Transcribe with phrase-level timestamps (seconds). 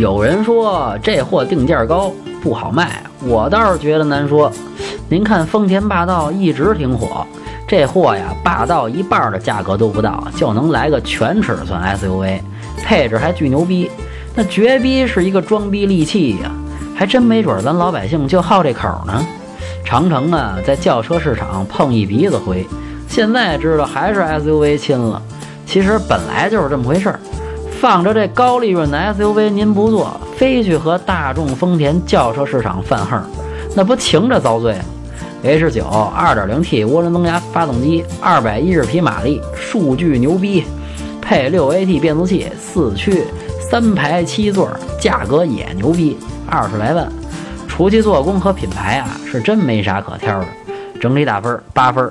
[0.00, 2.10] 有人说这货定价高
[2.42, 4.50] 不好卖，我倒是觉得难说。
[5.10, 7.26] 您看丰田霸道一直挺火，
[7.68, 12.40] 这货呀，霸道一半的价格都不到，就能来个全尺寸 SUV，
[12.82, 13.90] 配置还巨牛逼，
[14.34, 16.50] 那绝逼是一个装逼利器呀！
[16.96, 19.22] 还真没准咱老百姓就好这口呢。
[19.84, 22.66] 长城啊，在轿车市场碰一鼻子灰，
[23.06, 25.20] 现在知道还是 SUV 亲了。
[25.66, 27.20] 其实本来就是这么回事儿，
[27.80, 33.18] 放着这高利润的 SUV 您不做，非去和大众、丰田轿车市场犯横，
[33.74, 34.84] 那不情着遭罪吗
[35.42, 40.66] ？H 九二点零 T 涡轮增压发动机，二百一十匹马力，数据牛逼，
[41.22, 43.24] 配六 AT 变速器，四驱，
[43.58, 44.68] 三排七座，
[45.00, 47.10] 价格也牛逼，二十来万。
[47.66, 50.46] 除去做工和品牌啊，是真没啥可挑的。
[51.00, 52.10] 整体打分八分。